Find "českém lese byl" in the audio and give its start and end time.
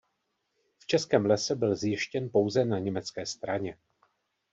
0.87-1.75